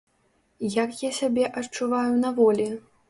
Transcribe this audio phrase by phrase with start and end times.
[0.83, 2.67] Як я сябе адчуваю на волі?